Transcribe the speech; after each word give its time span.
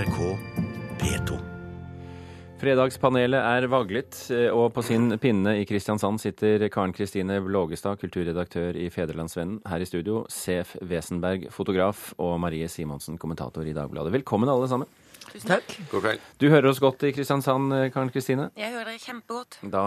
NRK 0.00 0.36
P2. 1.00 1.36
Fredagspanelet 2.60 3.40
er 3.40 3.66
vaglet, 3.68 4.16
eh, 4.32 4.46
og 4.48 4.70
på 4.72 4.84
sin 4.84 5.12
pinne 5.20 5.52
i 5.60 5.66
Kristiansand 5.68 6.20
sitter 6.22 6.62
Karen 6.72 6.94
Kristine 6.96 7.36
Blågestad, 7.44 7.98
kulturredaktør 8.00 8.78
i 8.80 8.86
Federlandsvennen. 8.92 9.58
Her 9.68 9.84
i 9.84 9.88
studio 9.88 10.22
Sef 10.32 10.72
Wesenberg, 10.80 11.50
fotograf, 11.52 12.14
og 12.16 12.38
Marie 12.40 12.68
Simonsen, 12.68 13.18
kommentator 13.20 13.66
i 13.66 13.76
Dagbladet. 13.76 14.14
Velkommen 14.14 14.48
alle 14.48 14.70
sammen. 14.72 14.88
Takk. 15.46 15.76
God 15.90 16.02
kveld. 16.04 16.22
Du 16.40 16.48
hører 16.50 16.70
oss 16.70 16.80
godt 16.82 17.04
i 17.06 17.12
Kristiansand, 17.14 17.72
eh, 17.74 17.90
Karen 17.94 18.10
Kristine. 18.10 18.50
Jeg 18.58 18.72
hører 18.72 18.90
dere 18.90 18.98
kjempegodt. 18.98 19.58
Da 19.70 19.84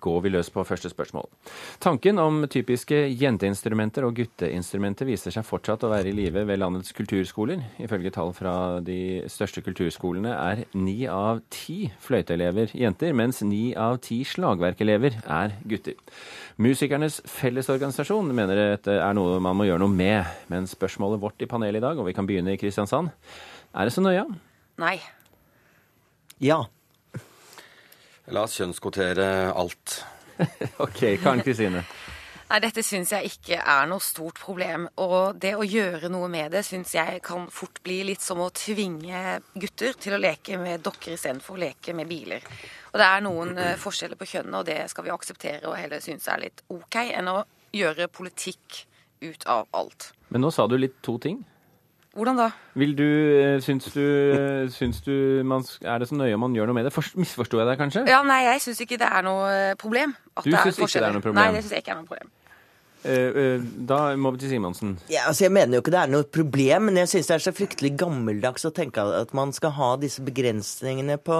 går 0.00 0.22
vi 0.24 0.32
løs 0.32 0.50
på 0.50 0.64
første 0.64 0.88
spørsmål. 0.88 1.28
Tanken 1.80 2.18
om 2.18 2.46
typiske 2.48 2.96
jenteinstrumenter 3.12 4.06
og 4.08 4.16
gutteinstrumenter 4.16 5.06
viser 5.08 5.34
seg 5.34 5.44
fortsatt 5.44 5.84
å 5.84 5.92
være 5.92 6.08
i 6.08 6.16
live 6.16 6.46
ved 6.48 6.58
landets 6.58 6.92
kulturskoler. 6.96 7.62
Ifølge 7.78 8.12
tall 8.14 8.32
fra 8.32 8.80
de 8.80 9.22
største 9.28 9.62
kulturskolene 9.62 10.32
er 10.32 10.64
ni 10.74 11.06
av 11.06 11.42
ti 11.50 11.92
fløyteelever 12.00 12.72
jenter, 12.74 13.12
mens 13.12 13.42
ni 13.42 13.74
av 13.76 14.00
ti 14.00 14.22
slagverkelever 14.24 15.20
er 15.26 15.56
gutter. 15.68 15.94
Musikernes 16.58 17.20
Fellesorganisasjon 17.28 18.32
mener 18.34 18.56
dette 18.56 18.98
er 18.98 19.14
noe 19.14 19.38
man 19.38 19.56
må 19.58 19.68
gjøre 19.68 19.84
noe 19.84 19.94
med. 19.94 20.24
Men 20.48 20.66
spørsmålet 20.66 21.20
vårt 21.20 21.42
i 21.44 21.46
panelet 21.50 21.82
i 21.82 21.86
dag, 21.86 21.98
og 21.98 22.08
vi 22.08 22.16
kan 22.16 22.26
begynne 22.26 22.54
i 22.54 22.60
Kristiansand, 22.60 23.12
er 23.74 23.84
det 23.84 23.92
så 23.92 24.02
nøye? 24.02 24.24
Nei. 24.78 24.98
Ja. 26.38 26.62
La 28.30 28.44
oss 28.44 28.58
kjønnskvotere 28.60 29.26
alt. 29.50 30.02
OK, 30.84 31.00
Karen 31.22 31.42
Kristine. 31.42 31.82
Nei, 32.48 32.60
dette 32.64 32.80
syns 32.86 33.10
jeg 33.12 33.28
ikke 33.28 33.58
er 33.60 33.88
noe 33.90 34.00
stort 34.00 34.38
problem. 34.40 34.86
Og 35.04 35.36
det 35.40 35.52
å 35.58 35.66
gjøre 35.66 36.08
noe 36.12 36.30
med 36.32 36.54
det 36.54 36.62
syns 36.64 36.94
jeg 36.96 37.20
kan 37.24 37.44
fort 37.52 37.82
bli 37.84 37.98
litt 38.08 38.24
som 38.24 38.40
å 38.40 38.48
tvinge 38.54 39.40
gutter 39.52 39.98
til 40.00 40.16
å 40.16 40.22
leke 40.22 40.56
med 40.60 40.84
dokker 40.86 41.16
istedenfor 41.16 41.58
å 41.58 41.62
leke 41.66 41.96
med 41.96 42.08
biler. 42.08 42.46
Og 42.92 43.02
det 43.02 43.10
er 43.10 43.26
noen 43.26 43.52
eh, 43.60 43.74
forskjeller 43.80 44.16
på 44.16 44.30
kjønnene, 44.30 44.62
og 44.62 44.70
det 44.70 44.78
skal 44.92 45.08
vi 45.08 45.12
akseptere 45.12 45.68
og 45.68 45.76
heller 45.76 46.00
synes 46.04 46.30
er 46.30 46.46
litt 46.46 46.64
OK, 46.72 47.02
enn 47.18 47.28
å 47.34 47.42
gjøre 47.76 48.08
politikk 48.08 48.84
ut 49.26 49.44
av 49.50 49.68
alt. 49.76 50.12
Men 50.32 50.46
nå 50.46 50.54
sa 50.54 50.64
du 50.70 50.78
litt 50.78 51.02
to 51.04 51.18
ting. 51.20 51.42
Hvordan 52.16 52.38
da? 52.40 52.48
Vil 52.74 52.94
du, 52.96 53.04
eh, 53.04 53.58
syns 53.62 53.90
du, 53.94 54.00
eh, 54.02 54.68
syns 54.74 55.02
du 55.04 55.42
man, 55.44 55.62
Er 55.82 55.98
det 56.00 56.08
så 56.08 56.16
nøye 56.16 56.34
om 56.34 56.40
man 56.40 56.54
gjør 56.56 56.66
noe 56.70 56.74
med 56.74 56.84
det? 56.88 56.92
Forst- 56.94 57.16
Misforsto 57.20 57.58
jeg 57.60 57.66
deg 57.68 57.78
kanskje? 57.78 58.06
Ja, 58.08 58.22
nei, 58.26 58.40
jeg 58.48 58.60
syns 58.64 58.80
ikke 58.80 58.98
det 58.98 59.06
er 59.12 59.22
noe 59.22 59.46
eh, 59.52 59.74
problem. 59.78 60.16
at 60.36 60.44
Du 60.44 60.50
det 60.50 60.58
syns 60.64 60.78
ikke 60.78 60.98
det 61.00 61.08
er 61.08 61.12
noe 61.12 61.20
problem? 61.22 61.34
Nei, 61.44 61.52
det 61.52 61.62
syns 61.64 61.76
jeg 61.76 61.84
ikke 61.84 61.92
er 61.94 62.00
noe 62.02 62.10
problem. 62.10 62.30
Da 63.86 63.98
må 64.18 64.32
vi 64.34 64.38
til 64.42 64.50
Simonsen. 64.50 64.96
ja 65.08 65.28
altså 65.28 65.44
jeg 65.46 65.52
mener 65.54 65.76
jo 65.78 65.80
ikke 65.84 65.92
det 65.94 66.00
er 66.02 66.10
noe 66.10 66.24
problem, 66.24 66.82
men 66.88 66.96
jeg 66.96 67.06
syns 67.12 67.28
det 67.30 67.34
er 67.36 67.44
så 67.46 67.52
fryktelig 67.54 67.92
gammeldags 67.96 68.64
å 68.66 68.72
tenke 68.74 68.98
at 68.98 69.32
man 69.32 69.52
skal 69.52 69.70
ha 69.70 69.96
disse 69.96 70.18
begrensningene 70.20 71.16
på, 71.22 71.38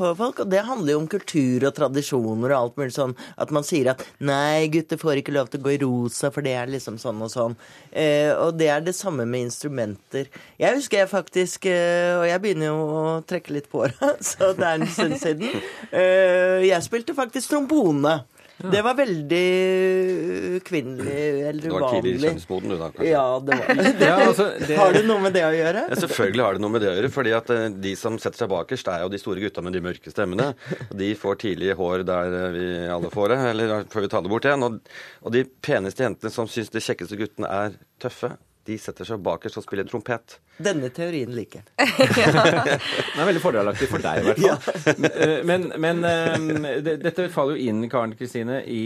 på 0.00 0.10
folk. 0.18 0.42
Og 0.42 0.50
det 0.50 0.64
handler 0.66 0.94
jo 0.94 1.02
om 1.02 1.08
kultur 1.10 1.66
og 1.68 1.74
tradisjoner 1.76 2.54
og 2.54 2.58
alt 2.58 2.80
mulig 2.80 2.94
sånn. 2.96 3.14
At 3.40 3.52
man 3.54 3.66
sier 3.66 3.92
at 3.92 4.04
nei, 4.18 4.70
gutter 4.72 5.00
får 5.00 5.20
ikke 5.20 5.36
lov 5.36 5.52
til 5.52 5.62
å 5.62 5.66
gå 5.66 5.74
i 5.76 5.80
rosa, 5.84 6.32
for 6.34 6.46
det 6.46 6.56
er 6.58 6.72
liksom 6.72 6.98
sånn 7.02 7.20
og 7.26 7.32
sånn. 7.32 7.56
Eh, 7.90 8.32
og 8.34 8.56
det 8.60 8.70
er 8.72 8.84
det 8.86 8.96
samme 8.98 9.26
med 9.28 9.48
instrumenter. 9.48 10.30
Jeg 10.60 10.78
husker 10.78 11.02
jeg 11.02 11.12
faktisk, 11.12 11.70
eh, 11.70 12.16
og 12.18 12.26
jeg 12.28 12.42
begynner 12.42 12.72
jo 12.72 12.80
å 12.80 13.04
trekke 13.28 13.56
litt 13.56 13.70
på 13.70 13.84
åra, 13.86 14.14
så 14.32 14.52
det 14.56 14.66
er 14.66 14.80
en 14.80 14.90
stund 14.90 15.18
siden. 15.20 15.62
Eh, 15.90 16.66
jeg 16.68 16.86
spilte 16.86 17.16
faktisk 17.16 17.52
trombone. 17.54 18.20
Det 18.60 18.80
var 18.84 18.96
veldig 18.98 19.44
kvinnelig 20.66 21.22
eller 21.48 21.62
Du 21.64 21.70
var 21.72 21.86
tidlig 21.94 22.12
i 22.18 22.24
kjønnsmoden, 22.26 22.74
du 22.74 22.76
da, 22.76 22.88
kanskje? 22.92 23.08
Ja, 23.08 23.24
det 23.46 23.56
var 23.60 23.80
Ja, 24.10 24.16
altså, 24.26 24.48
det, 24.60 24.76
Har 24.76 24.92
det 24.96 25.02
noe 25.08 25.22
med 25.24 25.34
det 25.36 25.44
å 25.46 25.52
gjøre? 25.54 25.84
Ja, 25.88 25.98
selvfølgelig 26.02 26.44
har 26.44 26.58
det 26.58 26.64
noe 26.64 26.74
med 26.74 26.84
det 26.84 26.90
å 26.90 26.94
gjøre. 26.98 27.12
fordi 27.14 27.34
at 27.38 27.52
eh, 27.54 27.64
De 27.86 27.94
som 27.98 28.18
setter 28.20 28.42
seg 28.44 28.52
bakerst, 28.52 28.90
er 28.92 29.04
jo 29.06 29.12
de 29.14 29.22
store 29.22 29.44
gutta 29.46 29.64
med 29.64 29.76
de 29.76 29.84
mørke 29.84 30.12
stemmene. 30.12 30.50
Og 30.90 30.94
De 31.00 31.10
får 31.22 31.40
tidlig 31.46 31.72
hår 31.80 32.04
der 32.10 32.36
eh, 32.42 32.50
vi 32.58 32.68
alle 32.98 33.12
får 33.14 33.34
det, 33.34 33.40
eller 33.54 33.74
før 33.92 34.06
vi 34.06 34.12
tar 34.12 34.26
det 34.26 34.34
bort 34.34 34.50
igjen. 34.50 34.68
Og, 34.68 34.94
og 35.24 35.34
de 35.36 35.46
peneste 35.64 36.04
jentene 36.04 36.34
som 36.34 36.50
syns 36.50 36.72
de 36.74 36.84
kjekkeste 36.84 37.18
guttene 37.20 37.48
er 37.50 37.76
tøffe, 38.02 38.34
de 38.68 38.76
setter 38.78 39.08
seg 39.08 39.22
bakerst 39.24 39.56
og 39.56 39.64
spiller 39.64 39.86
trompet. 39.88 40.36
Denne 40.60 40.90
teorien 40.92 41.30
liker 41.32 41.62
jeg. 41.80 42.10
Den 42.20 43.22
er 43.22 43.28
veldig 43.30 43.40
fordelaktig 43.42 43.88
for 43.90 44.04
deg, 44.04 44.20
i 44.20 44.26
hvert 44.28 44.42
fall. 44.44 45.06
Eh, 45.20 45.40
Men, 45.48 45.64
men 45.80 46.04
eh, 46.04 46.80
det, 46.84 46.98
dette 47.02 47.26
faller 47.32 47.56
jo 47.56 47.70
inn, 47.70 47.80
Karen 47.90 48.12
Kristine, 48.18 48.60
i, 48.68 48.82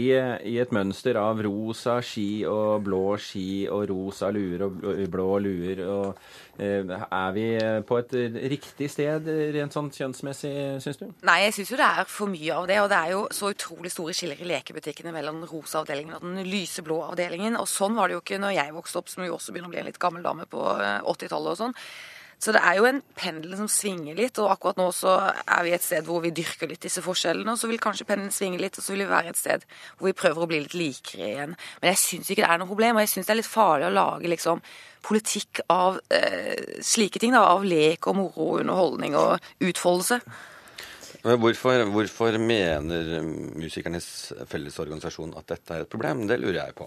i 0.47 0.55
et 0.63 0.71
mønster 0.75 1.19
av 1.19 1.41
rosa 1.45 1.97
ski 2.05 2.45
og 2.49 2.85
blå 2.87 3.03
ski 3.21 3.65
og 3.71 3.83
rosa 3.91 4.31
luer 4.35 4.63
og 4.69 4.79
blå- 5.11 5.39
luer. 5.43 5.83
Og, 5.85 6.31
er 6.59 7.31
vi 7.35 7.45
på 7.87 7.97
et 7.99 8.15
riktig 8.51 8.89
sted 8.91 9.27
rent 9.55 9.75
sånn 9.75 9.91
kjønnsmessig, 9.93 10.53
syns 10.83 10.99
du? 11.01 11.05
Nei, 11.27 11.37
jeg 11.45 11.55
syns 11.57 11.73
jo 11.73 11.79
det 11.81 11.89
er 11.89 12.09
for 12.09 12.31
mye 12.31 12.55
av 12.55 12.67
det. 12.69 12.79
Og 12.83 12.89
det 12.91 12.99
er 12.99 13.13
jo 13.15 13.21
så 13.35 13.51
utrolig 13.53 13.91
store 13.93 14.15
skiller 14.15 14.41
i 14.41 14.49
lekebutikkene 14.49 15.13
mellom 15.15 15.41
den 15.41 15.51
rosa 15.51 15.81
avdelingen 15.83 16.17
og 16.17 16.25
den 16.25 16.43
lyseblå 16.47 17.01
avdelingen. 17.11 17.59
Og 17.59 17.69
sånn 17.69 17.97
var 17.97 18.09
det 18.09 18.17
jo 18.17 18.23
ikke 18.23 18.41
når 18.41 18.57
jeg 18.57 18.75
vokste 18.75 19.01
opp, 19.01 19.11
som 19.11 19.25
jo 19.27 19.37
også 19.37 19.55
begynner 19.55 19.71
å 19.71 19.75
bli 19.75 19.83
en 19.83 19.89
litt 19.89 20.01
gammel 20.01 20.25
dame 20.25 20.47
på 20.49 20.63
eh, 20.79 20.99
80-tallet 21.03 21.55
og 21.55 21.61
sånn. 21.63 21.79
Så 22.41 22.53
det 22.53 22.61
er 22.61 22.77
jo 22.77 22.87
en 22.89 23.01
pendel 23.17 23.55
som 23.57 23.69
svinger 23.71 24.17
litt, 24.17 24.39
og 24.41 24.51
akkurat 24.51 24.79
nå 24.79 24.89
så 24.93 25.15
er 25.31 25.61
vi 25.65 25.73
et 25.75 25.85
sted 25.85 26.05
hvor 26.07 26.21
vi 26.23 26.33
dyrker 26.35 26.69
litt 26.69 26.83
disse 26.83 27.03
forskjellene, 27.05 27.53
og 27.53 27.59
så 27.59 27.69
vil 27.71 27.81
kanskje 27.81 28.07
pendelen 28.09 28.33
svinge 28.33 28.59
litt, 28.61 28.77
og 28.77 28.85
så 28.85 28.93
vil 28.93 29.05
vi 29.05 29.11
være 29.13 29.31
et 29.31 29.39
sted 29.39 29.63
hvor 29.97 30.09
vi 30.09 30.17
prøver 30.17 30.43
å 30.43 30.49
bli 30.51 30.63
litt 30.65 30.75
likere 30.77 31.29
igjen. 31.29 31.55
Men 31.81 31.93
jeg 31.93 32.01
syns 32.01 32.31
ikke 32.31 32.43
det 32.43 32.51
er 32.51 32.61
noe 32.61 32.71
problem, 32.71 32.99
og 32.99 33.05
jeg 33.05 33.13
syns 33.13 33.29
det 33.29 33.35
er 33.35 33.41
litt 33.41 33.51
farlig 33.51 33.87
å 33.89 33.95
lage 33.95 34.33
liksom 34.33 34.65
politikk 35.05 35.61
av 35.69 36.01
eh, 36.13 36.81
slike 36.83 37.21
ting, 37.21 37.35
da, 37.35 37.45
av 37.53 37.65
lek 37.67 38.09
og 38.09 38.19
moro 38.19 38.49
underholdning 38.59 39.17
og 39.19 39.37
utfoldelse. 39.63 40.19
Hvorfor, 41.25 41.87
hvorfor 41.89 42.35
mener 42.37 43.23
Musikernes 43.57 44.07
Fellesorganisasjon 44.45 45.33
at 45.39 45.55
dette 45.55 45.73
er 45.73 45.85
et 45.85 45.89
problem? 45.89 46.27
Det 46.29 46.37
lurer 46.37 46.59
jeg 46.59 46.77
på. 46.77 46.85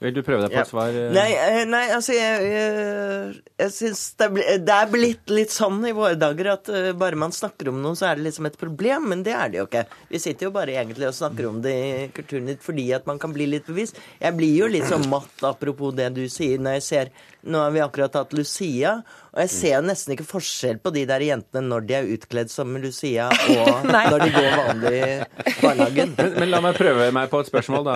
Vil 0.00 0.14
du 0.16 0.22
prøve 0.24 0.46
deg 0.46 0.54
på 0.54 0.56
Ja. 0.56 0.62
et 0.64 0.70
svar? 0.70 0.88
eh? 0.96 1.10
Nei, 1.12 1.28
eh, 1.36 1.64
nei, 1.68 1.82
altså 1.92 2.14
jeg, 2.16 2.46
jeg, 2.48 3.34
jeg 3.60 3.72
syns 3.76 4.02
det, 4.22 4.28
det 4.64 4.76
er 4.76 4.88
blitt 4.92 5.28
litt 5.36 5.52
sånn 5.52 5.82
i 5.84 5.92
våre 5.96 6.16
dager 6.16 6.52
at 6.54 6.70
eh, 6.72 6.90
bare 6.96 7.18
man 7.20 7.34
snakker 7.36 7.68
om 7.68 7.82
noe, 7.84 7.92
så 7.98 8.08
er 8.08 8.16
det 8.20 8.24
liksom 8.30 8.48
et 8.48 8.56
problem. 8.60 9.10
Men 9.12 9.24
det 9.26 9.34
er 9.36 9.52
det 9.52 9.60
jo 9.60 9.66
ikke. 9.68 9.84
Vi 10.08 10.22
sitter 10.24 10.48
jo 10.48 10.54
bare 10.56 10.78
egentlig 10.80 11.10
og 11.10 11.16
snakker 11.18 11.50
om 11.50 11.60
det 11.64 11.74
i 11.76 12.08
Kulturnytt 12.16 12.64
fordi 12.64 12.88
at 12.96 13.04
man 13.10 13.20
kan 13.20 13.34
bli 13.36 13.46
litt 13.52 13.68
bevisst. 13.68 14.00
Jeg 14.22 14.36
blir 14.40 14.56
jo 14.62 14.70
litt 14.72 14.88
sånn 14.88 15.04
matt 15.12 15.44
apropos 15.44 15.92
det 15.98 16.08
du 16.16 16.24
sier, 16.32 16.56
når 16.58 16.80
jeg 16.80 16.88
ser 16.92 17.12
Nå 17.40 17.56
har 17.56 17.70
vi 17.72 17.80
akkurat 17.80 18.12
hatt 18.18 18.34
Lucia, 18.36 18.90
og 19.32 19.38
jeg 19.40 19.48
ser 19.48 19.78
nesten 19.80 20.12
ikke 20.12 20.26
forskjell 20.28 20.76
på 20.84 20.90
de 20.92 21.06
der 21.08 21.22
jentene 21.24 21.62
når 21.70 21.86
de 21.88 21.94
er 21.96 22.08
utkledd 22.12 22.50
som 22.52 22.74
Lucia, 22.76 23.30
og 23.54 23.86
når 23.88 24.26
de 24.26 24.28
går 24.34 24.48
vanlig 24.58 24.90
i 25.00 25.54
barnehagen. 25.62 26.12
Men, 26.18 26.34
men 26.36 26.52
la 26.52 26.60
meg 26.66 26.76
prøve 26.76 27.06
meg 27.16 27.30
på 27.32 27.40
et 27.40 27.48
spørsmål, 27.48 27.86
da, 27.88 27.94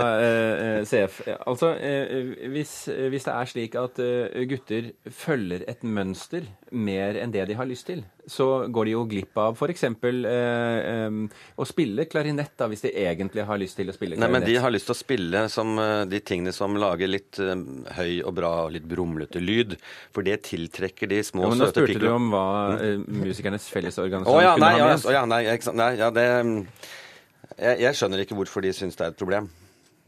CF. 0.88 1.18
Altså, 1.44 1.74
eh, 1.76 1.93
hvis, 2.52 2.72
hvis 3.12 3.26
det 3.26 3.32
er 3.34 3.48
slik 3.50 3.76
at 3.78 4.00
eh, 4.02 4.44
gutter 4.50 4.90
følger 5.12 5.64
et 5.70 5.84
mønster 5.86 6.46
mer 6.74 7.18
enn 7.20 7.32
det 7.34 7.46
de 7.48 7.56
har 7.58 7.68
lyst 7.68 7.86
til, 7.88 8.02
så 8.26 8.66
går 8.72 8.88
de 8.88 8.94
jo 8.94 9.02
glipp 9.08 9.38
av 9.40 9.58
f.eks. 9.58 9.84
Eh, 9.84 10.28
eh, 10.30 11.18
å 11.56 11.66
spille 11.68 12.06
klarinett, 12.10 12.54
da, 12.58 12.68
hvis 12.72 12.84
de 12.86 12.92
egentlig 13.04 13.44
har 13.46 13.60
lyst 13.60 13.78
til 13.78 13.92
å 13.92 13.96
spille 13.96 14.16
klarinett. 14.16 14.32
Nei, 14.32 14.40
men. 14.40 14.48
De 14.48 14.58
har 14.64 14.72
lyst 14.72 14.88
til 14.88 14.96
å 14.96 14.98
spille 14.98 15.44
som 15.52 15.78
eh, 15.80 16.04
de 16.10 16.20
tingene 16.24 16.54
som 16.56 16.76
lager 16.80 17.10
litt 17.10 17.40
eh, 17.42 17.54
høy 17.98 18.22
og 18.24 18.34
bra 18.38 18.52
og 18.66 18.74
litt 18.76 18.88
brumlete 18.88 19.42
lyd. 19.42 19.76
For 20.14 20.26
det 20.26 20.40
tiltrekker 20.48 21.10
de 21.10 21.22
små, 21.26 21.46
Ja, 21.46 21.54
men 21.54 21.64
Nå 21.64 21.70
søte 21.70 21.84
spurte 21.84 22.04
du 22.04 22.10
om 22.12 22.30
hva 22.32 22.46
eh, 22.78 23.00
Musikernes 23.04 23.68
Fellesorganisasjon 23.72 24.40
oh, 24.40 24.44
ja, 24.44 24.54
kunne 24.56 24.70
nei, 24.70 24.76
ha 24.78 24.84
ja, 24.84 24.92
ment. 24.92 25.08
å, 25.08 25.14
ja, 25.14 25.24
nei, 25.28 25.42
nei, 25.82 25.90
ja, 26.00 26.12
det 26.14 26.28
mm, 26.48 26.56
jeg, 27.54 27.82
jeg 27.84 28.00
skjønner 28.00 28.24
ikke 28.24 28.38
hvorfor 28.38 28.64
de 28.64 28.72
syns 28.74 28.98
det 28.98 29.06
er 29.06 29.14
et 29.14 29.20
problem. 29.20 29.50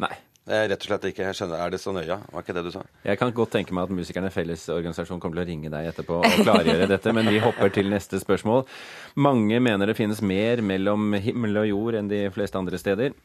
Nei. 0.03 0.15
Jeg, 0.47 0.69
rett 0.71 0.79
og 0.85 0.87
slett 0.87 1.07
ikke. 1.11 1.31
Skjønner, 1.35 1.59
Er 1.65 1.73
det 1.75 1.81
så 1.83 1.91
nøye? 1.95 2.21
Var 2.31 2.45
ikke 2.45 2.55
det 2.55 2.63
du 2.69 2.71
sa? 2.71 2.85
Jeg 3.03 3.19
kan 3.19 3.33
godt 3.35 3.51
tenke 3.57 3.75
meg 3.75 3.89
at 3.89 3.95
Musikerne 3.99 4.31
Fellesorganisasjon 4.31 5.19
kommer 5.19 5.41
til 5.41 5.43
å 5.43 5.49
ringe 5.49 5.73
deg 5.73 5.89
etterpå 5.91 6.21
og 6.21 6.37
klargjøre 6.47 6.87
dette, 6.93 7.15
men 7.17 7.27
vi 7.33 7.41
hopper 7.43 7.73
til 7.75 7.91
neste 7.91 8.21
spørsmål. 8.23 8.63
Mange 9.19 9.59
mener 9.59 9.91
det 9.91 9.99
finnes 9.99 10.23
mer 10.23 10.63
mellom 10.63 11.17
himmel 11.19 11.65
og 11.65 11.73
jord 11.73 11.99
enn 11.99 12.13
de 12.13 12.29
fleste 12.31 12.63
andre 12.63 12.79
steder. 12.79 13.17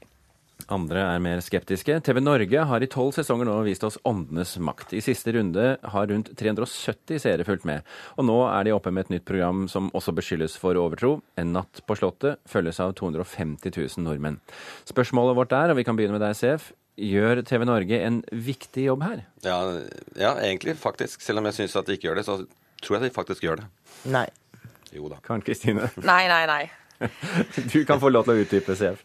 Andre 0.72 1.04
er 1.14 1.22
mer 1.22 1.40
skeptiske. 1.46 2.00
TV 2.06 2.20
Norge 2.22 2.66
har 2.70 2.84
i 2.84 2.90
tolv 2.90 3.14
sesonger 3.16 3.48
nå 3.50 3.56
vist 3.66 3.86
oss 3.86 3.98
Åndenes 4.08 4.56
makt. 4.62 4.94
I 4.98 5.02
siste 5.06 5.34
runde 5.36 5.76
har 5.94 6.10
rundt 6.10 6.34
370 6.38 7.22
seere 7.22 7.46
fulgt 7.48 7.66
med. 7.70 7.86
Og 8.18 8.28
nå 8.28 8.38
er 8.50 8.66
de 8.68 8.76
oppe 8.76 8.94
med 8.94 9.08
et 9.08 9.16
nytt 9.18 9.28
program 9.30 9.68
som 9.72 9.90
også 9.98 10.14
beskyldes 10.18 10.58
for 10.62 10.78
overtro. 10.80 11.20
En 11.38 11.54
natt 11.58 11.82
på 11.86 11.98
Slottet 11.98 12.42
følges 12.50 12.82
av 12.84 12.94
250 12.98 13.74
000 13.74 14.06
nordmenn. 14.06 14.40
Spørsmålet 14.90 15.38
vårt 15.38 15.58
er, 15.58 15.74
og 15.74 15.82
vi 15.82 15.86
kan 15.88 15.98
begynne 15.98 16.18
med 16.18 16.26
deg, 16.26 16.38
CF, 16.38 16.72
gjør 17.02 17.42
TV 17.48 17.66
Norge 17.68 18.02
en 18.06 18.20
viktig 18.32 18.86
jobb 18.88 19.06
her? 19.06 19.24
Ja, 19.46 19.58
ja 20.20 20.36
egentlig, 20.44 20.78
faktisk. 20.80 21.24
Selv 21.26 21.42
om 21.42 21.50
jeg 21.50 21.58
syns 21.60 21.78
at 21.80 21.90
de 21.90 21.98
ikke 21.98 22.10
gjør 22.10 22.22
det, 22.22 22.28
så 22.28 22.38
tror 22.82 22.98
jeg 22.98 23.08
de 23.08 23.16
faktisk 23.16 23.48
gjør 23.48 23.64
det. 23.64 23.72
Nei. 24.12 24.28
Jo 24.96 25.10
da. 25.12 25.20
Karen 25.26 25.44
Kristine? 25.46 25.90
Nei, 26.12 26.24
nei, 26.32 26.46
nei. 26.50 26.64
Du 27.72 27.80
kan 27.90 27.98
få 28.02 28.12
lov 28.12 28.28
til 28.28 28.36
å 28.38 28.44
utdype, 28.44 28.76
CF. 28.78 29.00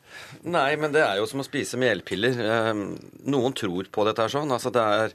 Nei, 0.53 0.75
men 0.77 0.93
det 0.93 1.01
er 1.01 1.17
jo 1.21 1.29
som 1.31 1.41
å 1.41 1.47
spise 1.47 1.79
melpiller. 1.81 2.37
Eh, 2.45 2.73
Noen 3.33 3.57
tror 3.57 3.89
på 3.93 4.05
dette 4.05 4.27
her 4.27 4.35
sånn. 4.35 4.53
Altså 4.53 4.73
det 4.75 4.83
er 4.85 5.15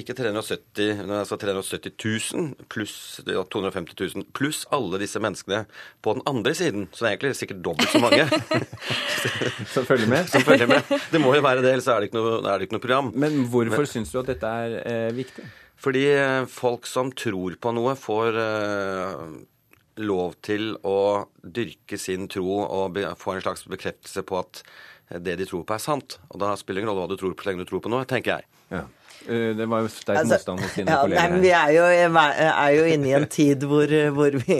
ikke 0.00 0.14
370, 0.18 1.02
men 1.02 1.14
altså 1.18 1.38
370 1.40 1.94
000 2.36 2.68
pluss 2.72 2.96
250 3.26 3.96
000 3.96 4.26
pluss 4.36 4.64
alle 4.74 5.00
disse 5.02 5.20
menneskene 5.22 5.64
på 6.04 6.16
den 6.16 6.24
andre 6.28 6.54
siden. 6.56 6.86
Så 6.92 7.04
det 7.04 7.08
er 7.08 7.16
egentlig 7.16 7.38
sikkert 7.38 7.62
dobbelt 7.64 7.92
så 7.92 8.02
mange 8.02 8.26
som 9.74 9.86
følger 9.88 10.10
med. 10.10 10.28
som 10.30 10.44
følger 10.46 10.70
med. 10.70 10.96
Det 11.12 11.20
må 11.22 11.34
jo 11.36 11.44
være 11.44 11.64
det, 11.64 11.74
ellers 11.76 11.90
er 11.92 12.00
det 12.00 12.10
ikke 12.10 12.20
noe, 12.20 12.40
er 12.42 12.56
det 12.56 12.68
ikke 12.68 12.78
noe 12.78 12.86
program. 12.86 13.12
Men 13.26 13.44
hvorfor 13.52 13.88
syns 13.90 14.12
du 14.12 14.20
at 14.22 14.32
dette 14.32 14.56
er 14.64 14.78
eh, 14.82 15.12
viktig? 15.16 15.46
Fordi 15.80 16.06
eh, 16.12 16.48
folk 16.50 16.88
som 16.88 17.12
tror 17.16 17.56
på 17.60 17.72
noe, 17.76 17.94
får 18.00 18.40
eh, 18.42 19.22
lov 20.04 20.36
til 20.44 20.74
å 20.84 20.98
dyrke 21.40 21.98
sin 22.00 22.28
tro 22.32 22.60
og 22.64 23.00
få 23.20 23.36
en 23.36 23.44
slags 23.44 23.64
bekreftelse 23.70 24.24
på 24.28 24.40
at 24.40 24.62
det 25.22 25.36
de 25.38 25.46
tror 25.46 25.62
på, 25.62 25.76
er 25.76 25.82
sant. 25.82 26.18
Og 26.32 26.40
da 26.42 26.52
spiller 26.58 26.80
det 26.80 26.84
ingen 26.84 26.92
rolle 26.92 27.06
hva 27.06 27.14
du 27.14 27.20
tror 27.20 27.36
på 27.36 27.46
så 27.46 27.52
lenge 27.52 27.64
du 27.64 27.70
tror 27.70 27.84
på 27.84 27.92
noe, 27.92 28.06
tenker 28.08 28.36
jeg. 28.36 28.48
Ja. 28.72 28.84
Eh, 29.26 29.52
Det 29.58 29.66
var 29.66 29.80
jo 29.82 29.88
sterk 29.90 30.18
Altså, 30.20 30.36
motstand 30.36 30.60
hos 30.62 30.74
dine 30.76 30.90
ja, 30.92 30.98
kolleger 31.02 31.20
her. 31.32 31.40
vi 31.42 31.50
er 31.50 31.70
jo, 31.74 31.86
er 32.46 32.74
jo 32.76 32.84
inne 32.94 33.08
i 33.08 33.14
en 33.16 33.26
tid 33.32 33.64
hvor, 33.66 33.90
hvor, 34.14 34.36
vi, 34.46 34.58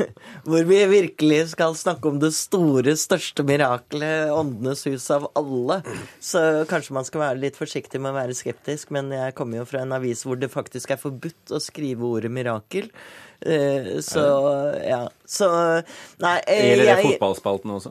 hvor 0.48 0.64
vi 0.66 0.80
virkelig 0.90 1.40
skal 1.52 1.76
snakke 1.78 2.08
om 2.10 2.18
det 2.22 2.32
store, 2.34 2.96
største 2.98 3.44
mirakelet, 3.46 4.32
Åndenes 4.34 4.82
hus 4.88 5.06
av 5.14 5.28
alle. 5.38 5.82
Så 6.20 6.64
kanskje 6.70 6.96
man 6.98 7.04
skal 7.06 7.20
være 7.28 7.42
litt 7.44 7.56
forsiktig 7.60 8.00
med 8.02 8.10
å 8.14 8.18
være 8.18 8.34
skeptisk, 8.38 8.90
men 8.90 9.10
jeg 9.14 9.34
kommer 9.38 9.62
jo 9.62 9.68
fra 9.70 9.84
en 9.86 9.94
avis 10.00 10.24
hvor 10.26 10.36
det 10.40 10.50
faktisk 10.50 10.90
er 10.96 11.02
forbudt 11.04 11.54
å 11.54 11.62
skrive 11.62 12.02
ordet 12.08 12.30
mirakel. 12.34 12.90
Eh, 13.38 14.00
Så 14.02 14.18
ja. 14.82 15.04
Så 15.28 15.46
Nei, 16.18 16.40
eh, 16.48 16.64
Gjelder 16.72 16.80
det 16.80 16.86
jeg 16.88 17.04
fotballspalten 17.12 17.70
også? 17.70 17.90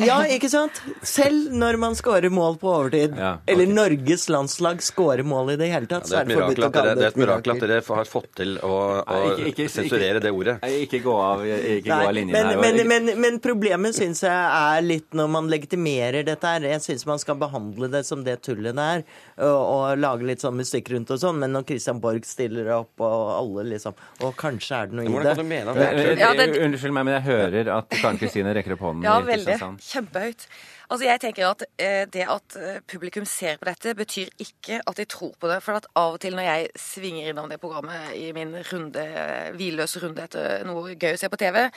Ja, 0.00 0.16
ikke 0.26 0.48
sant? 0.50 0.80
Selv 1.06 1.52
når 1.54 1.76
man 1.78 1.94
scorer 1.94 2.32
mål 2.34 2.56
på 2.58 2.66
overtid, 2.72 3.14
Ja, 3.14 3.36
okay. 3.36 3.52
eller 3.54 3.66
Norges 3.70 4.26
landslag 4.28 4.80
scorer 4.82 5.07
mål 5.24 5.50
i 5.52 5.56
det 5.56 5.68
hele 5.72 5.86
tatt, 5.86 6.04
Det 6.04 6.10
så 6.10 6.16
er 6.18 6.20
et 6.22 6.28
det 6.28 6.36
det 6.36 6.96
det 6.98 7.04
er 7.04 7.08
et 7.08 7.16
mirakel 7.16 7.52
at 7.54 7.60
dere 7.60 7.82
har 7.86 8.04
fått 8.04 8.34
til 8.36 8.58
å, 8.58 9.02
å 9.02 9.06
Nei, 9.08 9.50
ikke- 9.50 9.64
ikke- 9.64 9.70
sensurere 9.70 10.20
det 10.20 10.30
ordet. 10.30 10.60
Ikke 10.62 11.02
gå 11.02 11.14
av, 11.20 11.40
ikke 11.44 11.88
gå 11.88 12.08
av 12.08 12.12
linjen 12.14 12.32
men, 12.32 12.46
her. 12.46 12.56
men, 12.60 12.88
men, 12.88 13.20
men 13.20 13.38
problemet 13.40 13.94
syns 13.94 14.22
jeg 14.22 14.30
er 14.30 14.82
litt 14.82 15.10
når 15.12 15.28
man 15.30 15.48
legitimerer 15.48 16.24
dette 16.24 16.44
her. 16.44 16.60
Jeg 16.60 16.80
syns 16.80 17.06
man 17.06 17.18
skal 17.18 17.36
behandle 17.36 17.90
det 17.90 18.04
som 18.06 18.22
det 18.24 18.40
tullet 18.42 18.74
det 18.76 18.86
er, 18.98 19.04
og, 19.38 19.60
og 19.74 19.98
lage 19.98 20.22
litt 20.28 20.40
sånn 20.40 20.56
musikk 20.58 20.90
rundt 20.92 21.10
og 21.10 21.18
sånn. 21.18 21.38
Men 21.38 21.52
når 21.52 21.66
Christian 21.66 22.00
Borg 22.00 22.24
stiller 22.24 22.68
opp, 22.78 22.92
og 23.00 23.30
alle 23.38 23.64
liksom 23.74 23.94
Og 24.20 24.34
kanskje 24.36 24.82
er 24.82 24.86
det 24.86 24.92
noe 24.98 25.04
i 25.04 25.24
det. 25.24 25.44
mene 25.44 25.68
Eh, 25.68 25.74
det 25.74 25.88
er 25.88 26.12
eh, 26.12 26.18
Ja, 26.18 26.64
Unnskyld 26.66 26.92
meg, 26.92 27.04
men 27.04 27.14
jeg 27.22 27.26
hører 27.28 27.68
at 27.78 27.88
Karen 27.90 28.18
Kristine 28.18 28.54
rekker 28.54 28.72
opp 28.76 28.80
hånden. 28.80 29.04
Ja, 29.04 29.20
veldig. 29.20 29.58
Kjempehøyt. 29.80 30.46
Altså, 30.88 31.04
jeg 31.04 31.20
tenker 31.20 31.50
at 31.50 31.64
eh, 31.76 32.04
Det 32.08 32.24
at 32.24 32.56
eh, 32.56 32.80
publikum 32.88 33.24
ser 33.28 33.58
på 33.60 33.68
dette, 33.68 33.94
betyr 33.94 34.28
ikke 34.40 34.80
at 34.86 34.96
de 34.96 35.04
tror 35.04 35.34
på 35.40 35.48
det. 35.50 35.62
For 35.62 35.76
at 35.76 35.88
av 35.94 36.16
og 36.16 36.20
til 36.20 36.36
når 36.36 36.46
jeg 36.48 36.68
svinger 36.76 37.28
innom 37.28 37.50
det 37.50 37.60
programmet 37.60 38.14
i 38.16 38.32
min 38.32 38.54
runde, 38.72 39.08
hvilløse 39.56 40.00
runde 40.04 40.24
etter 40.24 40.64
noe 40.68 40.96
gøy 40.96 41.12
å 41.16 41.20
se 41.20 41.28
på 41.28 41.40
TV, 41.40 41.68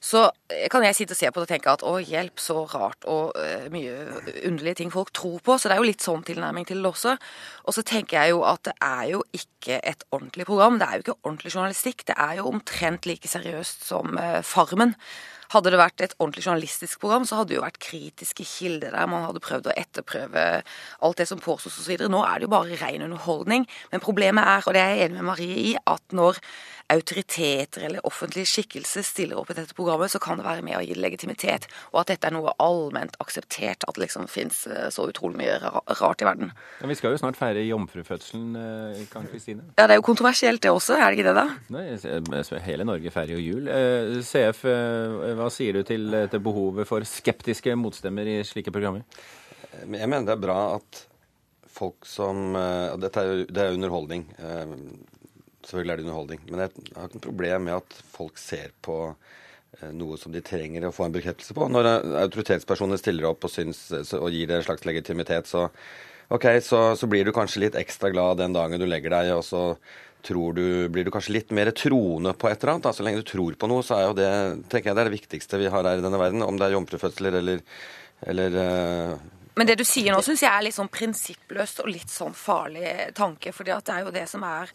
så 0.00 0.30
kan 0.72 0.84
jeg 0.86 0.96
sitte 0.96 1.12
og 1.12 1.18
se 1.18 1.28
på 1.28 1.40
det 1.42 1.44
og 1.44 1.50
tenke 1.50 1.72
at 1.72 1.82
å, 1.84 1.98
hjelp, 2.00 2.40
så 2.40 2.62
rart 2.72 3.04
og 3.04 3.34
uh, 3.36 3.66
mye 3.72 3.92
underlige 4.48 4.78
ting 4.80 4.92
folk 4.92 5.12
tror 5.12 5.42
på. 5.44 5.58
Så 5.60 5.68
det 5.68 5.76
er 5.76 5.82
jo 5.82 5.88
litt 5.90 6.04
sånn 6.04 6.24
tilnærming 6.24 6.64
til 6.68 6.80
det 6.80 6.88
også. 6.88 7.18
Og 7.68 7.76
så 7.76 7.84
tenker 7.84 8.16
jeg 8.16 8.32
jo 8.32 8.40
at 8.48 8.64
det 8.70 8.74
er 8.80 9.02
jo 9.12 9.20
ikke 9.36 9.76
et 9.84 10.06
ordentlig 10.08 10.48
program. 10.48 10.80
Det 10.80 10.88
er 10.88 10.96
jo 10.96 11.04
ikke 11.04 11.18
ordentlig 11.20 11.52
journalistikk. 11.52 12.06
Det 12.08 12.16
er 12.16 12.40
jo 12.40 12.48
omtrent 12.48 13.10
like 13.10 13.28
seriøst 13.28 13.84
som 13.90 14.16
uh, 14.16 14.40
Farmen. 14.40 14.96
Hadde 15.50 15.72
det 15.72 15.80
vært 15.80 16.04
et 16.04 16.16
ordentlig 16.18 16.44
journalistisk 16.46 17.00
program, 17.02 17.26
så 17.26 17.40
hadde 17.40 17.52
det 17.52 17.58
jo 17.58 17.64
vært 17.64 17.80
kritiske 17.82 18.46
kilder 18.46 18.94
der. 18.94 19.10
Man 19.10 19.26
hadde 19.26 19.42
prøvd 19.42 19.70
å 19.70 19.76
etterprøve 19.76 20.44
alt 21.02 21.22
det 21.22 21.26
som 21.30 21.42
påstås 21.42 21.80
osv. 21.82 22.06
Nå 22.10 22.24
er 22.26 22.38
det 22.38 22.48
jo 22.48 22.54
bare 22.54 22.78
ren 22.80 23.06
underholdning. 23.08 23.66
Men 23.90 24.04
problemet 24.04 24.46
er, 24.46 24.66
og 24.66 24.76
det 24.76 24.84
er 24.84 24.94
jeg 24.94 25.08
enig 25.08 25.18
med 25.18 25.30
Marie 25.32 25.64
i, 25.70 25.72
at 25.90 26.14
når 26.14 26.38
autoriteter 26.90 27.84
eller 27.86 28.06
offentlige 28.06 28.48
skikkelser 28.50 29.04
stiller 29.06 29.38
opp 29.38 29.52
i 29.52 29.56
dette 29.58 29.76
programmet, 29.78 30.10
så 30.10 30.18
kan 30.22 30.40
det 30.40 30.46
være 30.46 30.64
med 30.66 30.78
å 30.78 30.82
gi 30.82 30.96
legitimitet. 30.98 31.68
Og 31.92 32.02
at 32.02 32.10
dette 32.10 32.26
er 32.26 32.34
noe 32.34 32.54
allment 32.62 33.14
akseptert, 33.22 33.86
at 33.86 33.94
det 33.94 34.04
liksom 34.06 34.26
fins 34.30 34.64
så 34.66 35.06
utrolig 35.10 35.38
mye 35.38 35.58
rart 36.00 36.24
i 36.24 36.26
verden. 36.26 36.50
Men 36.80 36.92
vi 36.92 36.98
skal 36.98 37.14
jo 37.14 37.20
snart 37.22 37.38
feire 37.38 37.62
jomfrufødselen, 37.66 38.56
eh, 38.58 39.04
Karen 39.12 39.28
Kristine. 39.30 39.66
Ja, 39.78 39.86
det 39.86 39.94
er 39.94 40.00
jo 40.00 40.06
kontroversielt 40.08 40.62
det 40.62 40.72
også, 40.74 40.98
er 40.98 41.10
det 41.10 41.20
ikke 41.20 41.28
det 41.30 41.36
da? 41.38 41.46
Nei, 41.70 41.86
Hele 42.66 42.84
Norge 42.84 43.12
feirer 43.14 43.36
jo 43.36 43.40
jul. 43.40 43.68
Eh, 43.70 44.18
CF, 44.26 44.64
eh, 44.66 45.36
hva 45.40 45.50
sier 45.52 45.76
du 45.78 45.84
til 45.88 46.10
til 46.30 46.42
behovet 46.44 46.88
for 46.88 47.04
skeptiske 47.08 47.74
motstemmer 47.80 48.28
i 48.28 48.40
slike 48.46 48.72
programmer? 48.74 49.06
Jeg 49.80 50.08
mener 50.10 50.26
det 50.26 50.34
er 50.36 50.42
bra 50.44 50.58
at 50.76 51.04
folk 51.70 52.06
som 52.08 52.56
eh, 52.58 52.96
Dette 53.00 53.22
er 53.22 53.44
det 53.48 53.62
er 53.64 53.76
underholdning. 53.76 54.26
eh, 54.38 54.76
Selvfølgelig 55.60 55.92
er 55.92 56.00
det 56.00 56.04
underholdning. 56.06 56.40
Men 56.48 56.62
jeg 56.64 56.72
har 56.96 57.08
ikke 57.08 57.18
noe 57.18 57.26
problem 57.26 57.66
med 57.68 57.76
at 57.76 57.96
folk 58.14 58.38
ser 58.40 58.72
på 58.82 58.96
eh, 59.10 59.90
noe 59.92 60.16
som 60.18 60.32
de 60.32 60.40
trenger 60.44 60.86
å 60.88 60.92
få 60.96 61.06
en 61.06 61.14
bekreftelse 61.14 61.54
på. 61.56 61.68
Når 61.70 61.88
eh, 61.90 62.14
autoritetspersoner 62.24 63.00
stiller 63.00 63.28
opp 63.28 63.44
og, 63.46 63.52
syns, 63.52 63.82
og 64.16 64.30
gir 64.32 64.48
det 64.50 64.60
en 64.60 64.66
slags 64.70 64.88
legitimitet, 64.88 65.50
så 65.50 65.66
OK, 66.30 66.46
så, 66.62 66.96
så 66.96 67.08
blir 67.10 67.26
du 67.26 67.32
kanskje 67.34 67.64
litt 67.64 67.76
ekstra 67.78 68.12
glad 68.14 68.38
den 68.38 68.54
dagen 68.54 68.78
du 68.78 68.86
legger 68.86 69.10
deg, 69.16 69.32
og 69.34 69.42
så 69.42 69.64
du, 70.22 70.88
blir 70.92 71.04
du 71.04 71.10
kanskje 71.10 71.32
litt 71.32 71.50
mer 71.56 71.72
troende 71.74 72.34
på 72.36 72.50
et 72.50 72.60
eller 72.60 72.74
annet. 72.74 72.86
Da. 72.86 72.92
Så 72.94 73.02
lenge 73.06 73.22
du 73.22 73.26
tror 73.26 73.56
på 73.58 73.70
noe, 73.70 73.82
så 73.82 73.96
er 73.96 74.04
jo 74.04 74.16
det 74.18 74.30
tenker 74.70 74.92
jeg 74.92 74.98
det 74.98 75.06
det 75.08 75.16
viktigste 75.16 75.58
vi 75.58 75.70
har 75.72 75.88
her 75.88 75.98
i 75.98 76.04
denne 76.04 76.20
verden. 76.20 76.44
Om 76.46 76.60
det 76.60 76.68
er 76.68 76.76
jomfrufødsler 76.76 77.40
eller, 77.40 77.62
eller 78.30 78.58
uh 78.60 79.28
Men 79.58 79.66
det 79.66 79.80
du 79.80 79.84
sier 79.84 80.14
nå, 80.14 80.20
syns 80.22 80.44
jeg 80.44 80.52
er 80.52 80.62
litt 80.62 80.76
sånn 80.76 80.92
prinsippløst 80.92 81.82
og 81.82 81.90
litt 81.90 82.12
sånn 82.12 82.36
farlig 82.36 83.10
tanke. 83.16 83.52
fordi 83.52 83.74
det 83.74 83.96
er 83.96 84.06
jo 84.06 84.14
det 84.14 84.28
som 84.30 84.44
er 84.46 84.70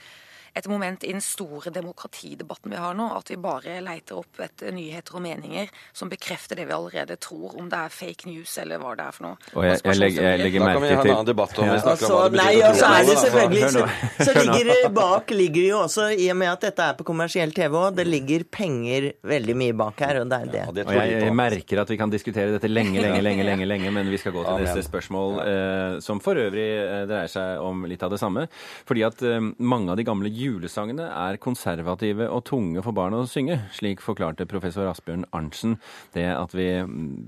et 0.56 0.68
moment 0.72 1.04
i 1.04 1.12
den 1.12 1.22
store 1.24 1.72
demokratidebatten 1.76 2.72
vi 2.72 2.78
har 2.80 2.94
nå. 2.96 3.10
At 3.18 3.30
vi 3.32 3.36
bare 3.42 3.80
leiter 3.84 4.20
opp 4.22 4.40
etter 4.44 4.72
nyheter 4.76 5.18
og 5.18 5.24
meninger 5.26 5.68
som 5.96 6.10
bekrefter 6.12 6.56
det 6.60 6.68
vi 6.70 6.76
allerede 6.76 7.18
tror, 7.22 7.58
om 7.60 7.68
det 7.72 7.80
er 7.80 7.92
fake 7.92 8.30
news 8.30 8.54
eller 8.62 8.80
hva 8.80 8.94
det 8.96 9.06
er 9.10 9.16
for 9.18 9.28
noe. 9.28 9.40
Og 9.54 9.68
jeg, 9.68 9.82
jeg, 9.84 10.00
legger, 10.00 10.28
jeg 10.30 10.44
legger 10.46 10.64
Da 10.66 10.72
kan 10.72 10.86
vi 10.86 10.92
ha 10.94 11.02
en 11.02 11.12
annen 11.16 11.30
debatt 11.30 11.60
om 11.60 11.66
Ja. 11.66 11.74
vi 11.76 11.84
snakker 11.84 11.92
om 11.92 11.92
Altså, 11.96 12.16
hva 12.16 12.30
det 12.32 12.40
nei, 12.40 12.54
betyr 12.56 12.66
å 12.66 12.70
og 12.70 12.76
tro 12.76 12.86
så 12.86 12.92
er 12.96 13.10
det 13.10 13.18
selvfølgelig 13.26 13.70
så, 13.76 14.30
så 14.30 14.36
ligger 14.40 14.70
det 14.72 14.94
bak 14.96 15.34
ligger 15.36 15.66
jo 15.66 15.78
også, 15.84 16.08
i 16.16 16.30
og 16.32 16.38
med 16.40 16.52
at 16.54 16.66
dette 16.70 16.88
er 16.90 16.98
på 17.00 17.08
kommersiell 17.08 17.52
TV 17.56 17.78
òg, 17.82 17.96
det 18.00 18.08
ligger 18.08 18.46
penger 18.52 19.10
veldig 19.26 19.56
mye 19.60 19.76
bak 19.84 20.04
her, 20.06 20.22
og 20.22 20.30
det 20.32 20.40
er 20.40 20.52
det. 20.56 20.64
Ja, 20.64 20.76
det 20.80 20.86
Og 20.88 20.96
jeg, 20.96 21.18
jeg 21.26 21.36
merker 21.36 21.82
at 21.84 21.92
vi 21.92 21.98
kan 22.00 22.14
diskutere 22.14 22.56
dette 22.56 22.72
lenge, 22.72 22.96
lenge, 23.04 23.22
lenge, 23.26 23.44
lenge, 23.50 23.68
lenge, 23.70 23.92
men 23.96 24.12
vi 24.14 24.20
skal 24.22 24.36
gå 24.36 24.46
til 24.48 24.64
neste 24.64 24.86
spørsmål, 24.88 25.36
eh, 25.44 26.00
som 26.06 26.22
for 26.24 26.40
øvrig 26.40 26.68
eh, 26.80 27.04
dreier 27.10 27.32
seg 27.32 27.64
om 27.66 27.84
litt 27.90 28.04
av 28.08 28.14
det 28.16 28.22
samme. 28.22 28.48
Fordi 28.88 29.06
at 29.08 29.24
eh, 29.26 29.52
mange 29.60 29.92
av 29.92 30.00
de 30.00 30.08
gamle 30.08 30.32
julesangene 30.46 31.08
er 31.10 31.40
konservative 31.42 32.30
og 32.32 32.44
tunge 32.48 32.84
for 32.86 32.96
barn 32.96 33.18
å 33.18 33.26
synge. 33.30 33.58
Slik 33.76 34.04
forklarte 34.04 34.48
professor 34.50 34.88
Asbjørn 34.92 35.28
Arntzen 35.36 35.76
det 36.16 36.28
at 36.32 36.56
vi 36.56 36.70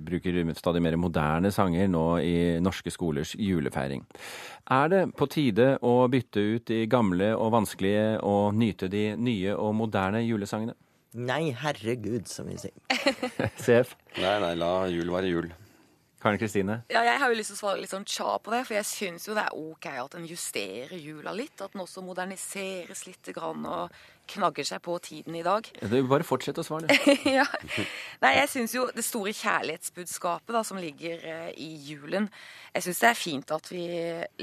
bruker 0.08 0.40
stadig 0.58 0.84
mer 0.86 0.98
moderne 1.02 1.52
sanger 1.54 1.90
nå 1.92 2.06
i 2.24 2.38
norske 2.64 2.94
skolers 2.94 3.36
julefeiring. 3.36 4.06
Er 4.72 4.90
det 4.92 5.04
på 5.18 5.30
tide 5.32 5.76
å 5.86 6.00
bytte 6.12 6.44
ut 6.56 6.68
de 6.72 6.82
gamle 6.92 7.34
og 7.36 7.54
vanskelige 7.56 8.18
og 8.26 8.58
nyte 8.58 8.90
de 8.92 9.10
nye 9.20 9.56
og 9.56 9.76
moderne 9.80 10.24
julesangene? 10.26 10.76
Nei, 11.18 11.54
herregud, 11.56 12.28
som 12.30 12.50
vi 12.52 12.60
sier. 12.62 12.76
Sef? 13.68 13.96
Nei, 14.20 14.36
nei, 14.44 14.54
la 14.60 14.74
jul 14.92 15.14
være 15.14 15.32
jul. 15.32 15.50
Karen 16.22 16.40
Kristine? 16.42 16.82
Ja, 16.90 17.04
jeg 17.06 17.20
har 17.22 17.30
jo 17.30 17.38
lyst 17.38 17.52
til 17.54 17.60
å 17.60 17.62
svare 17.62 17.82
litt 17.82 17.94
sånn 17.94 18.08
tja 18.10 18.40
på 18.42 18.54
det, 18.54 18.64
for 18.66 18.74
jeg 18.80 18.90
syns 18.90 19.28
jo 19.30 19.36
det 19.38 19.44
er 19.46 19.58
OK 19.58 19.86
at 19.92 20.16
en 20.18 20.26
justerer 20.26 20.98
jula 20.98 21.34
litt. 21.36 21.62
At 21.62 21.76
den 21.76 21.84
også 21.84 22.02
moderniseres 22.06 23.06
litt 23.06 23.30
grann, 23.36 23.66
og 23.70 23.94
knagger 24.28 24.66
seg 24.68 24.82
på 24.84 24.98
tiden 25.04 25.38
i 25.38 25.44
dag. 25.46 25.68
Du, 25.78 25.96
bare 26.10 26.26
fortsett 26.28 26.58
å 26.60 26.66
svare, 26.66 26.90
du. 26.90 27.14
ja. 27.38 27.46
Nei, 28.24 28.34
jeg 28.42 28.52
syns 28.52 28.76
jo 28.76 28.88
det 28.96 29.06
store 29.06 29.34
kjærlighetsbudskapet 29.38 30.58
da, 30.58 30.64
som 30.68 30.82
ligger 30.82 31.24
eh, 31.24 31.50
i 31.64 31.70
julen 31.88 32.28
Jeg 32.74 32.88
syns 32.88 33.02
det 33.04 33.10
er 33.12 33.20
fint 33.20 33.54
at 33.56 33.72
vi 33.72 33.86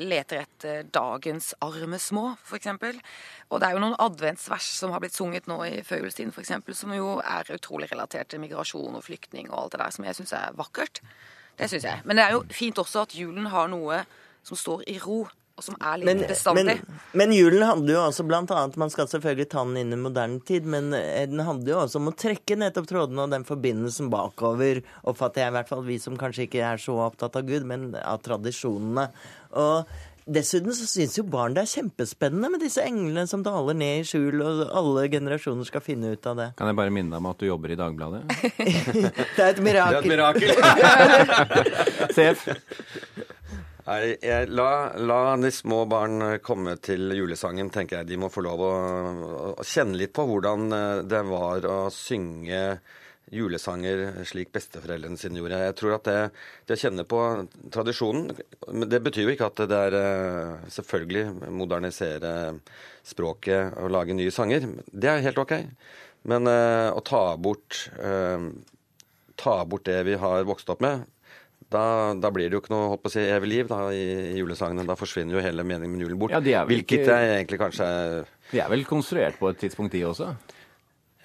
leter 0.00 0.44
etter 0.44 0.88
dagens 0.94 1.52
arme 1.64 2.00
små, 2.00 2.30
f.eks. 2.46 2.70
Og 3.50 3.60
det 3.60 3.68
er 3.68 3.76
jo 3.76 3.84
noen 3.84 3.98
adventsvers 4.02 4.70
som 4.78 4.94
har 4.94 5.02
blitt 5.04 5.18
sunget 5.18 5.50
nå 5.50 5.60
i 5.68 5.84
førjulstiden, 5.86 6.32
f.eks., 6.34 6.54
som 6.78 6.94
jo 6.96 7.18
er 7.20 7.54
utrolig 7.54 7.90
relatert 7.92 8.32
til 8.32 8.42
migrasjon 8.42 8.96
og 8.96 9.04
flyktning 9.04 9.50
og 9.52 9.66
alt 9.66 9.76
det 9.76 9.84
der, 9.84 9.96
som 9.98 10.08
jeg 10.08 10.22
syns 10.22 10.38
er 10.38 10.56
vakkert. 10.58 11.02
Det 11.58 11.70
syns 11.70 11.86
jeg. 11.86 12.02
Men 12.04 12.18
det 12.18 12.26
er 12.26 12.36
jo 12.36 12.44
fint 12.54 12.78
også 12.82 13.06
at 13.06 13.16
julen 13.16 13.48
har 13.52 13.70
noe 13.72 14.02
som 14.44 14.58
står 14.58 14.84
i 14.92 14.98
ro, 15.00 15.24
og 15.54 15.62
som 15.62 15.76
er 15.78 16.00
litt 16.00 16.08
Men, 16.08 16.22
bestandig. 16.26 16.64
men, 16.66 17.02
men 17.14 17.32
julen 17.36 17.62
handler 17.62 17.94
jo 17.94 18.00
også 18.08 18.24
blant 18.26 18.50
annet 18.50 18.74
Man 18.80 18.90
skal 18.90 19.06
selvfølgelig 19.06 19.46
ta 19.52 19.62
den 19.62 19.76
inn 19.84 19.94
i 19.94 19.98
moderne 20.02 20.40
tid, 20.42 20.66
men 20.66 20.90
eh, 20.98 21.28
den 21.30 21.44
handler 21.46 21.70
jo 21.70 21.76
også 21.84 22.00
om 22.00 22.10
å 22.10 22.14
trekke 22.18 22.58
nettopp 22.58 22.88
trådene 22.90 23.22
og 23.22 23.30
den 23.36 23.46
forbindelsen 23.46 24.10
bakover, 24.12 24.82
oppfatter 25.06 25.44
jeg 25.44 25.52
i 25.52 25.56
hvert 25.60 25.70
fall, 25.70 25.84
vi 25.86 26.00
som 26.02 26.18
kanskje 26.18 26.48
ikke 26.48 26.64
er 26.72 26.82
så 26.82 26.98
opptatt 27.06 27.38
av 27.38 27.46
Gud, 27.46 27.68
men 27.70 27.92
av 28.02 28.18
tradisjonene. 28.26 29.06
Og 29.54 29.94
dessuten 30.26 30.72
så 30.76 30.86
syns 30.88 31.18
jo 31.18 31.24
barn 31.28 31.54
det 31.56 31.64
er 31.64 31.70
kjempespennende 31.70 32.50
med 32.54 32.62
disse 32.64 32.84
englene 32.84 33.26
som 33.30 33.44
daler 33.44 33.76
ned 33.76 34.02
i 34.02 34.06
skjul, 34.08 34.40
og 34.44 34.62
alle 34.80 35.06
generasjoner 35.12 35.68
skal 35.68 35.84
finne 35.84 36.14
ut 36.14 36.28
av 36.30 36.40
det. 36.40 36.48
Kan 36.58 36.70
jeg 36.70 36.78
bare 36.80 36.94
minne 36.94 37.12
deg 37.12 37.20
om 37.20 37.30
at 37.30 37.42
du 37.42 37.48
jobber 37.48 37.74
i 37.74 37.78
Dagbladet? 37.78 38.22
Det 38.24 39.44
er 39.44 39.52
et 39.52 39.62
Det 39.64 39.84
er 39.84 39.98
et 40.00 40.08
mirakel. 40.08 40.50
Sef. 42.16 42.46
Nei, 43.84 44.14
jeg, 44.16 44.48
la, 44.56 44.68
la 44.96 45.20
de 45.36 45.50
små 45.52 45.82
barn 45.90 46.38
komme 46.44 46.78
til 46.80 47.12
julesangen, 47.12 47.68
tenker 47.72 48.00
jeg. 48.00 48.14
De 48.14 48.20
må 48.20 48.30
få 48.32 48.40
lov 48.46 48.62
å, 48.64 48.74
å 49.60 49.66
kjenne 49.66 49.98
litt 50.00 50.14
på 50.16 50.24
hvordan 50.30 50.72
eh, 50.72 51.02
det 51.04 51.20
var 51.28 51.68
å 51.68 51.78
synge 51.92 52.62
julesanger 53.32 54.24
slik 54.28 54.50
besteforeldrene 54.52 55.16
sine 55.18 55.40
gjorde. 55.40 55.60
Jeg 55.64 55.76
tror 55.78 55.94
at 55.96 56.04
det, 56.08 56.16
det 56.68 56.76
å 56.76 56.80
kjenne 56.82 57.06
på 57.08 57.20
tradisjonen 57.72 58.34
men 58.68 58.88
Det 58.90 59.00
betyr 59.04 59.24
jo 59.28 59.32
ikke 59.34 59.48
at 59.48 59.62
det 59.70 59.78
er 59.88 59.96
eh, 59.98 60.68
selvfølgelig 60.76 61.50
modernisere 61.54 62.34
språket 63.04 63.74
og 63.80 63.90
lage 63.94 64.16
nye 64.16 64.32
sanger. 64.34 64.66
Det 64.92 65.10
er 65.10 65.24
helt 65.24 65.40
OK. 65.40 65.56
Men 66.30 66.48
eh, 66.48 66.90
å 66.92 67.00
ta 67.04 67.24
bort, 67.36 67.86
eh, 68.00 68.46
ta 69.40 69.56
bort 69.68 69.84
det 69.88 69.98
vi 70.08 70.14
har 70.20 70.46
vokst 70.48 70.70
opp 70.72 70.84
med, 70.84 71.04
da, 71.74 72.12
da 72.14 72.28
blir 72.30 72.46
det 72.46 72.54
jo 72.54 72.60
ikke 72.62 72.70
noe 72.74 72.90
holdt 72.92 73.02
på 73.02 73.10
å 73.10 73.14
si, 73.16 73.22
evig 73.24 73.48
liv 73.50 73.70
da, 73.70 73.80
i, 73.90 74.02
i 74.34 74.38
julesangene. 74.38 74.84
Da 74.86 74.94
forsvinner 75.00 75.34
jo 75.38 75.42
hele 75.42 75.64
meningen 75.66 75.96
med 75.96 76.04
julen 76.06 76.20
bort. 76.20 76.34
Ja, 76.36 76.40
de 76.44 76.52
er 76.54 76.68
vel 76.68 76.76
hvilket 76.78 77.00
ikke- 77.02 77.16
jeg 77.18 77.32
egentlig 77.40 77.58
kanskje 77.64 77.88
er 77.88 78.28
De 78.52 78.60
er 78.62 78.68
vel 78.70 78.84
konstruert 78.86 79.38
på 79.40 79.48
et 79.50 79.58
tidspunkt, 79.64 79.92
de 79.96 80.04
også? 80.06 80.28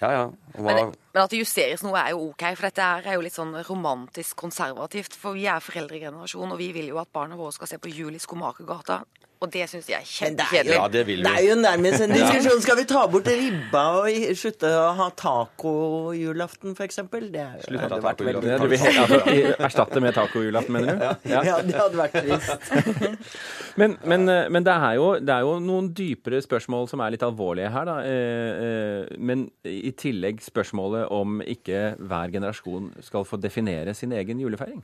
Ja, 0.00 0.10
ja. 0.16 0.24
Hva, 0.56 0.74
Men, 0.74 0.94
men 1.12 1.24
at 1.24 1.32
det 1.32 1.40
justeres 1.40 1.82
noe 1.82 1.98
er 1.98 2.12
jo 2.14 2.28
ok, 2.28 2.44
for 2.54 2.68
dette 2.68 2.84
er 3.02 3.16
jo 3.16 3.24
litt 3.24 3.34
sånn 3.34 3.56
romantisk 3.66 4.38
konservativt. 4.38 5.16
For 5.18 5.34
vi 5.34 5.48
er 5.50 5.64
foreldregenerasjon, 5.64 6.54
og 6.54 6.60
vi 6.60 6.70
vil 6.76 6.92
jo 6.92 7.00
at 7.02 7.10
barna 7.10 7.38
våre 7.38 7.56
skal 7.56 7.72
se 7.72 7.80
på 7.82 7.90
Jul 7.90 8.18
Skomakergata. 8.22 9.00
Og 9.40 9.48
det 9.48 9.62
syns 9.70 9.86
jeg 9.88 9.96
er 9.96 10.04
Men 10.26 10.34
det 10.36 10.44
jo, 10.44 10.50
kjempekjedelig. 10.52 10.74
Ja, 10.76 10.88
det 10.92 11.02
vi. 11.08 11.14
det 11.24 11.30
er 11.32 11.44
jo 11.48 11.54
nærmest 11.56 12.02
en 12.04 12.10
diskusjon. 12.12 12.58
Skal 12.60 12.76
vi 12.76 12.82
ta 12.90 13.06
bort 13.08 13.28
ribba 13.32 13.84
og 14.02 14.18
slutte 14.36 14.68
å 14.76 14.90
ha 14.98 15.06
taco-julaften, 15.16 16.74
f.eks.? 16.76 16.98
Det 17.08 17.40
er- 17.40 17.62
Slutt 17.64 17.94
å 17.96 18.00
Det, 18.18 18.58
du 18.60 18.68
vil 18.68 18.78
he- 18.78 18.92
altså, 19.00 19.20
erstatte 19.64 20.02
med 20.04 20.12
taco 20.14 20.42
julaften, 20.44 20.72
mener 20.76 20.92
du? 20.92 21.30
Ja. 21.30 21.40
Ja, 21.42 21.56
det 21.62 21.74
hadde 21.74 21.96
vært 21.96 22.20
trist. 22.20 23.16
Men, 23.80 23.96
men, 24.04 24.28
eh, 24.28 24.48
men 24.50 24.64
det, 24.66 24.72
er 24.74 24.94
jo, 24.98 25.06
det 25.22 25.30
er 25.32 25.40
jo 25.46 25.52
noen 25.62 25.88
dypere 25.94 26.40
spørsmål 26.42 26.88
som 26.90 27.00
er 27.00 27.12
litt 27.14 27.22
alvorlige 27.24 27.70
her, 27.72 27.84
da. 27.86 27.98
Eh, 28.04 28.64
eh, 28.66 29.16
Men 29.16 29.46
i 29.64 29.92
tillegg 29.96 30.42
spørsmålet 30.44 31.06
om 31.14 31.38
ikke 31.40 31.94
hver 31.96 32.32
generasjon 32.34 32.90
skal 33.06 33.24
få 33.24 33.38
definere 33.40 33.94
sin 33.96 34.12
egen 34.12 34.42
julefeiring. 34.42 34.82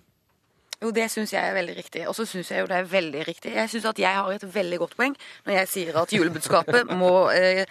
Jo, 0.82 0.92
det 0.92 1.08
syns 1.12 1.32
jeg 1.32 1.40
er 1.40 1.56
veldig 1.56 1.76
riktig. 1.78 2.06
Og 2.10 2.16
så 2.16 2.26
syns 2.28 2.50
jeg 2.52 2.64
jo 2.64 2.70
det 2.70 2.80
er 2.82 2.88
veldig 2.90 3.26
riktig. 3.28 3.52
Jeg 3.56 3.72
syns 3.72 3.90
at 3.92 4.00
jeg 4.00 4.16
har 4.18 4.32
et 4.32 4.48
veldig 4.56 4.80
godt 4.84 4.96
poeng 4.98 5.14
når 5.46 5.60
jeg 5.62 5.70
sier 5.72 6.00
at 6.02 6.12
julebudskapet 6.12 6.90
må 7.00 7.12
eh, 7.32 7.62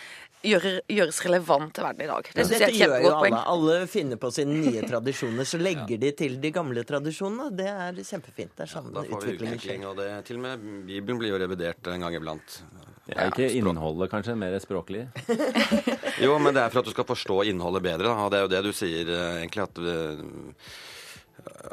gjøre, 0.46 0.72
gjøres 0.90 1.20
relevant 1.28 1.74
til 1.76 1.86
verden 1.86 2.06
i 2.06 2.10
dag. 2.10 2.32
Det 2.32 2.46
syns 2.48 2.56
jeg 2.56 2.66
er 2.66 2.74
et 2.74 2.80
gjør 2.80 2.88
jo 2.88 2.96
kjempegodt 2.96 3.12
alle. 3.12 3.22
poeng. 3.26 3.38
Alle 3.54 3.78
finner 3.92 4.22
på 4.22 4.32
sine 4.38 4.58
nye 4.64 4.86
tradisjoner, 4.92 5.50
så 5.52 5.62
legger 5.62 6.02
de 6.02 6.12
til 6.24 6.40
de 6.42 6.54
gamle 6.56 6.86
tradisjonene. 6.88 7.52
Det 7.62 7.70
er 7.74 8.02
kjempefint. 8.02 8.56
Det 8.58 8.66
er 8.66 8.74
sånn 8.74 8.90
da 8.90 9.06
får 9.06 9.12
vi 9.12 9.36
utviklingen 9.36 9.62
skjer. 9.62 9.78
utvikling, 9.78 9.88
og 9.92 10.02
det, 10.02 10.10
til 10.30 10.42
og 10.42 10.46
med 10.48 10.66
Bibelen 10.90 11.22
blir 11.22 11.34
jo 11.36 11.42
revidert 11.46 11.94
en 11.94 12.08
gang 12.08 12.18
iblant. 12.18 12.60
Det 13.06 13.14
er 13.22 13.30
ikke 13.30 13.52
innholdet, 13.54 14.10
kanskje, 14.10 14.34
mer 14.40 14.58
språklig. 14.64 15.06
Jo, 16.24 16.38
men 16.40 16.56
det 16.56 16.62
er 16.64 16.72
for 16.72 16.80
at 16.80 16.88
du 16.88 16.94
skal 16.94 17.06
forstå 17.10 17.42
innholdet 17.52 17.84
bedre, 17.84 18.08
da. 18.08 18.14
og 18.24 18.30
det 18.32 18.38
er 18.40 18.46
jo 18.46 18.52
det 18.54 18.60
du 18.64 18.70
sier 18.72 19.10
eh, 19.12 19.42
egentlig, 19.42 19.66
at 19.66 19.82
eh, 19.84 20.22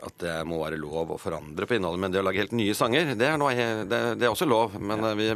at 0.03 0.19
det 0.23 0.35
må 0.49 0.61
være 0.63 0.81
lov 0.81 1.15
å 1.15 1.21
forandre 1.21 1.67
på 1.69 1.77
innholdet. 1.77 2.03
Men 2.03 2.15
det 2.15 2.23
å 2.23 2.27
lage 2.27 2.43
helt 2.43 2.55
nye 2.57 2.77
sanger, 2.77 3.15
det 3.19 3.29
er, 3.29 3.41
noe, 3.41 3.53
det, 3.89 4.01
det 4.21 4.29
er 4.29 4.33
også 4.33 4.49
lov. 4.49 4.79
Men 4.81 5.05
eh, 5.09 5.19
vi, 5.19 5.29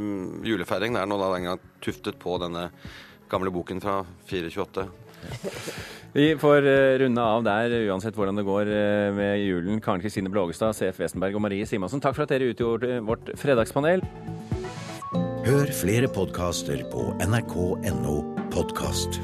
julefeiring 0.50 0.99
er 0.99 1.09
nå 1.09 1.18
da 1.21 1.33
den 1.35 1.50
gang 1.50 1.66
tuftet 1.85 2.18
på 2.23 2.38
denne 2.42 2.68
gamle 3.30 3.52
boken 3.54 3.83
fra 3.83 4.00
428. 4.30 4.87
Vi 6.16 6.30
får 6.40 6.66
eh, 6.71 6.97
runde 7.02 7.23
av 7.23 7.45
der, 7.45 7.76
uansett 7.90 8.16
hvordan 8.16 8.40
det 8.40 8.47
går 8.47 8.73
eh, 8.73 9.11
med 9.16 9.45
julen. 9.45 9.83
Karen 9.85 10.00
Kristine 10.00 10.33
Blågestad, 10.33 10.76
CF 10.78 11.02
Wesenberg 11.02 11.37
og 11.37 11.45
Marie 11.45 11.68
Simonsen, 11.68 12.02
takk 12.02 12.16
for 12.16 12.26
at 12.26 12.35
dere 12.35 12.50
utgjorde 12.54 13.00
vårt 13.06 13.35
fredagspanel. 13.37 14.04
Hør 15.47 15.71
flere 15.76 16.11
podkaster 16.11 16.83
på 16.90 17.12
nrk.no 17.23 18.18
podkast. 18.50 19.21